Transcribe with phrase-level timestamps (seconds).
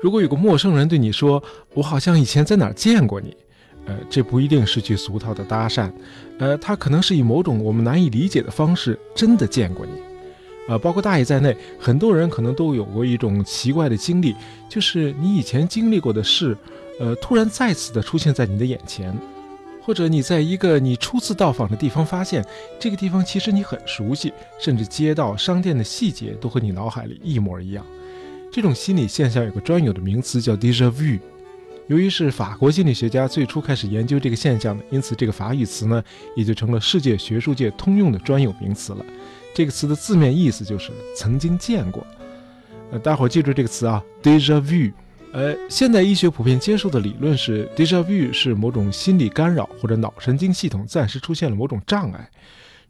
[0.00, 1.42] 如果有个陌生人对你说
[1.74, 3.36] “我好像以前在哪儿见过你”，
[3.86, 5.90] 呃，这不一定是句俗套的搭讪，
[6.38, 9.92] 呃，他可能是以某种我们难以理解的方式真的见过你。
[10.68, 14.36] 呃，包括大爷在内，很多人可能都有过一种奇怪的经历，
[14.68, 16.56] 就是你以前经历过的事，
[17.00, 19.16] 呃，突然再次的出现在你的眼前，
[19.82, 22.44] 或者你在一个你初次到访的地方，发现
[22.78, 27.84] 这个地方其实你很熟悉，甚至街道、商店的细节都和你脑海里一模一样。
[28.58, 31.20] 这种心理现象有个专有的名词叫 déjà vu。
[31.86, 36.02] 由于是法国心理学家最初开始研究这个现象的，因此这个法语词呢
[36.34, 39.06] 也就成了世界学术界通用的专有名词了。
[39.54, 42.04] 这个词的字面意思就是曾经见过。
[42.90, 44.92] 呃，大伙记住这个词啊，déjà vu。
[45.30, 52.28] 呃，现代医学普遍接受的理论是，déjà vu 是某种心理干扰或者脑神经系统暂时出现了某种障碍。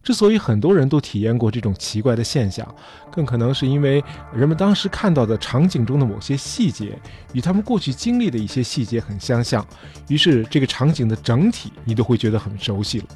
[0.03, 2.67] 之所以很多人都体验过这种奇怪的现象，
[3.11, 4.03] 更可能是因为
[4.35, 6.99] 人们当时看到的场景中的某些细节
[7.33, 9.67] 与他们过去经历的一些细节很相像，
[10.09, 13.07] 于是这个场景的整体你都会觉得很熟悉了。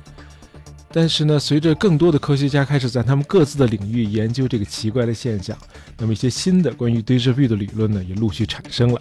[0.95, 5.57] 但是呢，随着更多的科学家开始在他们各自的领域研究这个奇怪的现象，
[5.97, 9.01] 那么一些新的关于 déjà vu 的理论呢，也陆续产生了。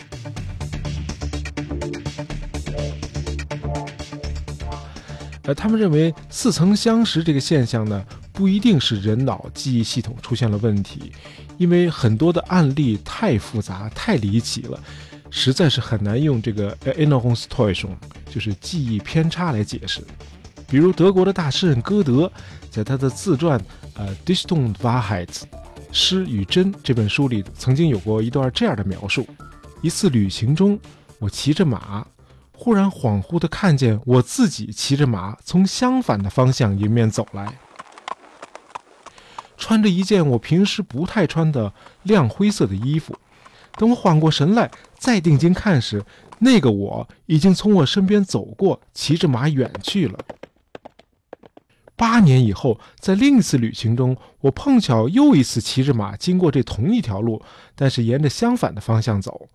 [5.53, 11.11] 他们认为似曾相识这个现象呢，不一定是人脑记忆系统出现了问题，
[11.57, 14.79] 因为很多的案例太复杂、太离奇了，
[15.29, 17.97] 实在是很难用这个呃 a n o h o n s t o i s o n
[18.29, 20.01] 就是记忆偏差来解释。
[20.67, 22.31] 比如德国的大诗人歌德，
[22.69, 23.59] 在他的自传
[23.95, 25.25] 《呃 Dichtung Wahrheit》
[25.91, 29.27] 诗与真这本书里，曾经有过一段这样的描述：
[29.81, 30.79] 一次旅行中，
[31.19, 32.07] 我骑着马。
[32.63, 37.57] 忽然恍惚地看见我自己骑着马从相反的方向迎面走来，
[39.57, 41.73] 穿着一件我平时不太穿的
[42.03, 43.17] 亮灰色的衣服。
[43.77, 46.05] 等我缓过神来，再定睛看时，
[46.37, 50.19] 那个我已经从我身边走过，骑着马远去了。
[51.95, 57.41] 八年以后，在另一次旅行中，我碰巧又一次骑着马经过这同一条路，
[57.75, 59.49] 但是沿着相反的方向走。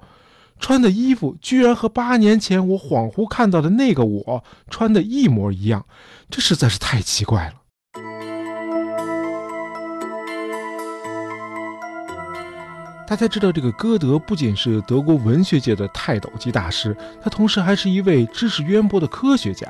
[0.59, 5.87] 穿的衣服居然和八年前我恍惚看到的那个我穿的一模一样，
[6.29, 7.55] 这实在是太奇怪了。
[13.09, 19.69] 大家知道，这个歌德不仅是德国文学界的泰斗级大师，他同时还是一位知识渊博的科学家。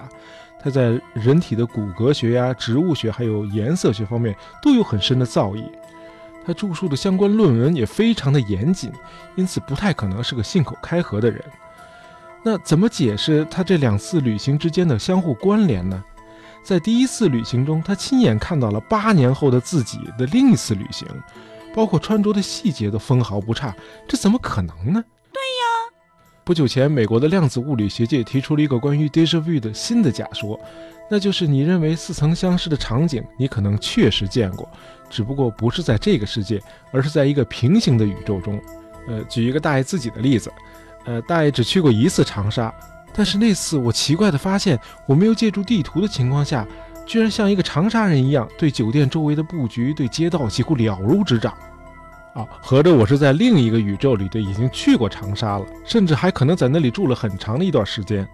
[0.59, 5.65] 他在人体的骨骼学呀、植物学还有颜色学方面都有很深的造诣。
[6.47, 8.93] 他著述的相关论文也非常的严谨，
[9.35, 11.43] 因此不太可能是个信口开河的人。
[12.45, 16.05] 那怎么解释他这两次旅行之间的相互关联呢？
[16.63, 21.09] 在第一次旅行中，他亲眼看到了八年后的自己的另一次旅行，
[21.75, 23.75] 包括穿着的细节都分毫不差，
[24.07, 25.03] 这怎么可能呢？
[26.47, 30.57] 不久前，美国的量子物理学界提出了一个关于 déjà vu 的新的假说，
[31.11, 34.69] 那就是你认为似曾相识的场景，你可能确实见过。
[35.11, 36.63] 只不过不是在这个世界，
[36.93, 38.61] 而是在一个平行的宇宙中。
[39.09, 40.49] 呃，举一个大爷自己的例子，
[41.05, 42.73] 呃，大爷只去过一次长沙，
[43.13, 46.65] 但是那次我奇怪的发现，我没有借助地图的情况下，
[47.05, 51.53] 居然像一个长沙人一样，对酒店周围的布局、对街道几乎了如指掌。
[52.37, 58.29] 啊，合着我是在另一个宇宙里的已经去过长沙了，甚至还可能在那里住了很长的一段时间。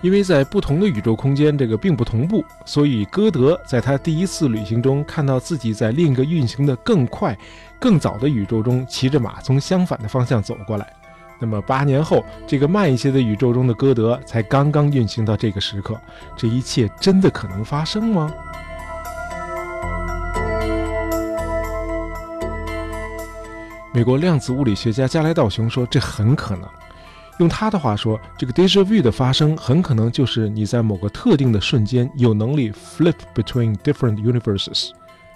[0.00, 7.36] 因为在不同的宇宙空间，这个并不同步，所以歌德在他第一次旅行中看到自己在另一个运行的更快、
[7.80, 10.92] 更早的宇宙中骑着马从相反的方向走过来。
[11.40, 16.00] 那么八年后，这个慢一些的宇宙中的歌德才刚刚运行到这个时刻，
[16.36, 18.32] 这一切真的可能发生吗？
[23.94, 26.66] 美国量子物理学家加莱道雄说：“这很可能。”
[27.38, 34.90] 用他的话说，这个 déjà vu 的发生很可能就是你在某个特定的瞬间有能力 flip between different universes，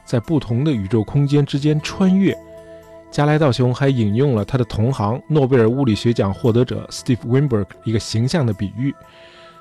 [0.06, 2.34] 在不同的宇宙空间之间穿越。
[3.10, 8.95] 加莱道雄还引用了他的同行诺贝尔物理学奖获得者 Steve Weinberg 一个形象的比喻，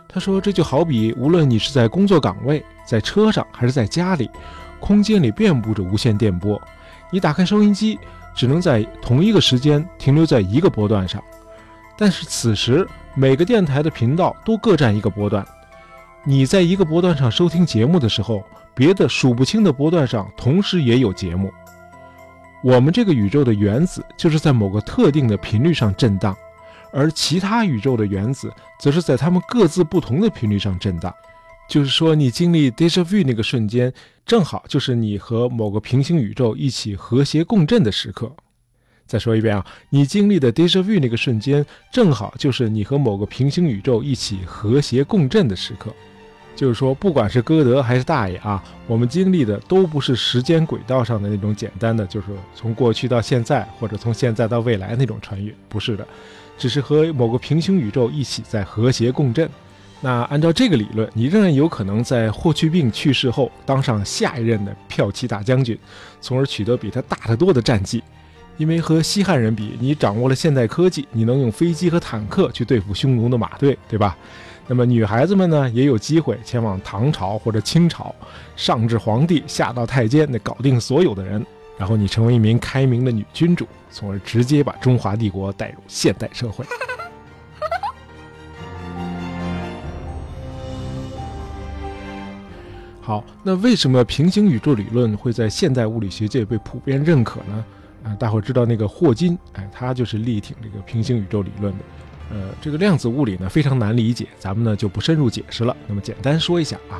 [0.07, 4.29] 他说这就好比无论你是在工作岗位、在车上还是在家里，
[4.79, 6.61] 空间里遍布着无线电波，
[7.11, 7.97] 你打开收音机
[8.35, 11.23] 只能在同一个时间停留在一个波段上。
[11.97, 12.85] 但是此时，
[13.15, 15.45] 每个电台的频道都各占一个波段。
[16.25, 18.43] 你在一个波段上收听节目的时候，
[18.73, 21.53] 别的数不清的波段上同时也有节目。
[22.63, 26.35] 我们这个宇宙的原子就是在某个特定的频率上震荡，
[26.91, 31.13] 而其他宇宙的原子则是在它们各自不同的频率上震荡。
[31.67, 33.91] 就是说，你经历 déjà vu 那个瞬间，
[34.25, 38.31] 正好就是你和某个平行宇宙一起和谐共振的时刻。
[39.07, 45.93] 再说一遍啊，你经历的 déjà vu 那个瞬间，正好就是你和某个平行宇宙一起和谐共振的时刻。
[46.55, 56.07] 就是说，不管是歌德还是大爷啊，我们经历的都不是时间轨道上的那种简单的，就是从过去到现在，或者从现在到未来那种穿越，不是的，
[56.57, 59.49] 只是和某个平行宇宙一起在和谐共振。
[60.05, 65.75] 那按照这个理论，你仍然有可能在霍去病去世后当上下一任的骠骑大将军，
[66.21, 68.03] 从而取得比他大得多的战绩。
[68.57, 74.15] 因为和西汉人比，你掌握了现代科技，你能用飞机和坦克去对付匈奴的马队，对吧？
[74.67, 78.13] 那么女孩子们呢，也有机会前往唐朝或者清朝，
[78.55, 81.43] 上至皇帝，下到太监，那搞定所有的人，
[81.79, 86.63] 然后你成为一名开明的女君主，从而直接把中华帝国带入现代社会。
[93.05, 97.63] 好，那为什么平行宇宙理论会在现代物理学界被普遍认可呢？
[98.03, 101.79] 啊，大伙知道那个霍金，哎，他就是力挺这个平行宇宙理论的。
[102.31, 105.77] 呃，这个量子物理呢非常难理解，咱们呢就不深入解释了。
[105.85, 106.97] 那么简单说一下啊，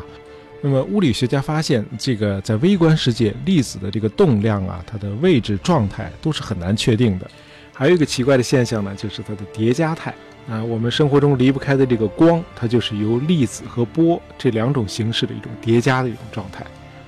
[0.61, 7.27] 那么物理学家发现，这个在微观世界，粒子的这个动量啊，它的位置状态都是很难确定的。
[7.73, 10.13] 还有一个奇怪的现象呢，就是它的叠加态
[10.49, 16.65] 啊，我们生活中离不开的这个光，它就是由粒子和波这两种形式的一种叠加的一种状态。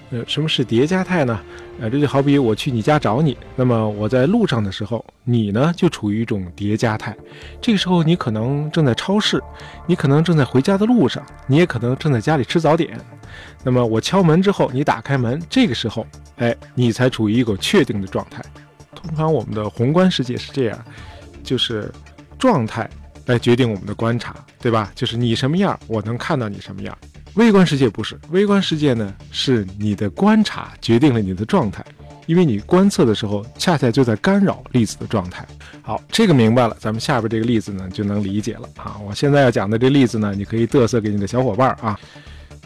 [0.09, 1.37] 呃，什么是叠加态呢？
[1.81, 7.15] 呃，这就好比我去你家找你，那么我在路上的时候，你呢就处于一种叠加态。
[7.61, 9.43] 这个时候你可能正在超市，
[9.85, 12.97] 你可能正在回家的路上，你也可能正在家里吃早点。
[13.65, 16.07] 那么我敲门之后，你打开门，这个时候，
[16.37, 18.41] 哎，你才处于一个确定的状态。
[18.95, 20.85] 通常我们的宏观世界是这样，
[21.43, 21.91] 就是
[22.39, 22.89] 状态
[23.27, 24.91] 来决定我们的观察，对吧？
[24.95, 26.97] 就是你什么样，我能看到你什么样。
[27.35, 31.85] 微观世界不是，微观世界呢是你的观察决定了你的状态，
[32.25, 35.47] 因为你观测的时候恰恰就在干扰粒子的状态。
[35.83, 38.97] 好，这个明白了，咱们下边这个例子呢就能理解了啊。
[39.07, 42.00] 我现在要讲的这例子呢，你可以嘚瑟给你的小伙伴啊，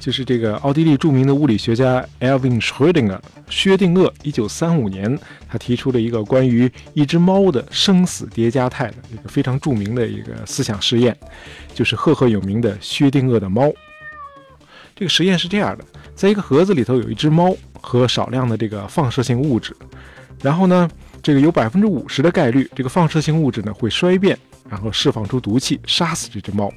[0.01, 3.19] 就是这个奥地利著名的物理学家 Alvin Schrödinger
[3.51, 5.15] 薛定谔，一九三五年
[5.47, 11.15] 他提出了一个关于一只猫的生死叠加态的一个非常著名的一个思想实验，
[11.75, 13.71] 就是赫赫有名的薛定谔的猫。
[14.95, 19.75] 这个实验是这样的，在一个盒子里头有一只猫和少量的这个放射性物质，
[20.41, 20.89] 然后呢，
[21.21, 24.35] 这个有百分之五十的概率，这个放射性物质呢会衰变，
[24.67, 26.73] 然后释放出毒气杀死这只猫，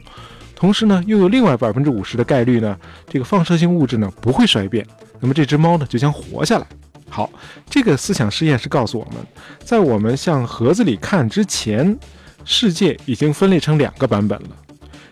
[0.55, 2.79] 同时呢又有另外百分之五十的概率呢，
[3.09, 4.87] 这个放射性物质呢不会衰变，
[5.21, 6.67] 那么这只猫呢就将活下来。
[7.11, 7.31] 好，
[7.69, 9.15] 这个思想实验是告诉我们，
[9.63, 11.97] 在我们向盒子里看之前，
[12.45, 14.49] 世界已经分裂成两个版本了。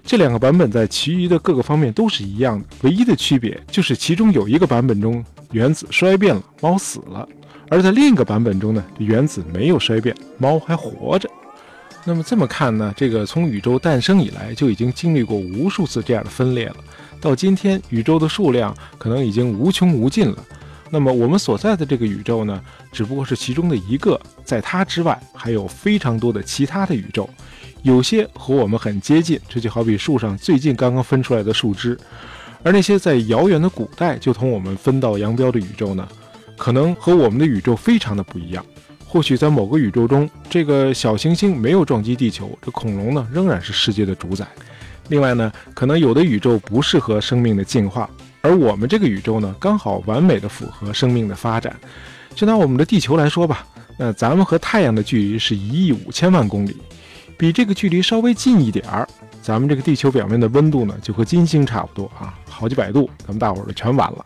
[0.04, 7.24] 这两个版本在其余的各个方面都是一样的，唯一的区别就是其中有一个版本中原子衰变了，猫死了；
[7.68, 11.30] 而在另一个版本中呢，原子没有衰变，猫还活着。
[12.04, 16.76] 那么这么看呢，这个从宇宙诞生以来就已经经历过无数次这样的分裂了。
[17.20, 20.44] 到今天，宇宙的数量可能已经无穷无尽了。
[20.90, 22.60] 那么我们所在的这个宇宙呢，
[22.90, 27.30] 只不过是其中的一个，在它之外还有非常多的其他的宇宙。
[27.82, 31.96] 有些和我们很接近，这就好比树上最近刚刚分出来的树枝；
[32.64, 36.06] 而那些在遥远的古代就同我们分道扬镳的宇宙呢，
[36.58, 38.64] 可能和我们的宇宙非常的不一样。
[39.12, 44.46] 或许在某个宇宙中，这个小行星没有撞击地球，这恐龙呢仍然是世界的主宰。
[45.08, 48.08] 另外呢，可能有的宇宙不适合生命的进化，
[48.40, 51.78] 而我们这个宇宙呢，刚好完美的符合生命的发展。
[52.34, 53.66] 就拿我们的地球来说吧，
[53.98, 56.74] 那咱们和太阳的距离是一亿五千万公里。
[57.36, 59.06] 比这个距离稍微近一点儿，
[59.42, 64.24] 咱们这个地球表面的温度呢，就和金星差不多啊，好几百度，咱们大伙儿就全完了。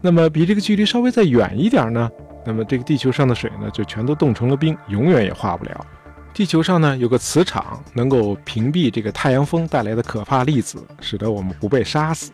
[0.00, 2.10] 那么比这个距离稍微再远一点呢，
[2.48, 5.86] 那么这个地球上的水呢，就全都冻成了冰，永远也化不了。
[6.32, 12.30] 地球上呢，有个磁场能够屏蔽这个太阳风带来的可怕粒子，使得我们不被杀死。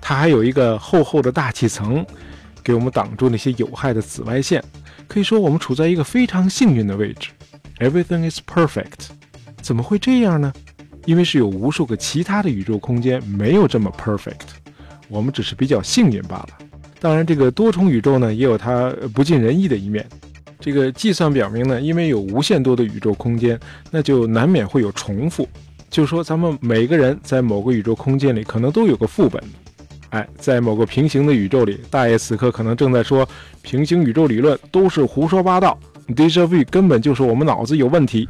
[0.00, 2.06] 它还有一个厚厚的大气层，
[2.62, 4.64] 给我们挡住那些有害的紫外线。
[5.06, 7.28] 可以说，我们处在一个非常幸运的位置。
[7.80, 9.10] Everything is perfect。
[9.60, 10.50] 怎么会这样呢？
[11.04, 14.54] 因为是有无数个其他的宇宙空间没有这么 perfect，
[15.08, 16.48] 我们只是比较幸运罢了。
[17.04, 20.08] 当然，这个多重宇宙呢，也有它不尽人意的一面。
[20.58, 25.46] 这个计算表明呢，因为有无限多的宇宙空间，那就难免会有重复。
[25.90, 29.38] 就说，咱们每个人在某个宇宙空间里可能都有个副本。
[30.08, 33.28] 哎，在某个平行的宇宙里，大爷此刻可能正在说
[33.60, 35.78] 平行宇宙理论都是胡说八道
[36.16, 38.26] ，déjà vu 根本就是我们脑子有问题。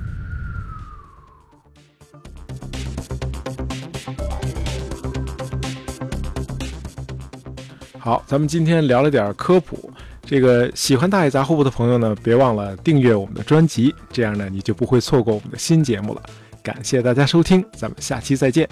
[8.04, 9.90] 好，咱们今天聊了点科普，
[10.26, 16.23] 这个喜欢大爷杂货铺的朋友呢，别忘了订阅我们的专辑，这样呢你就不会错过我们的新节目了。
[16.62, 18.68] 感谢大家收听，咱们下期再见。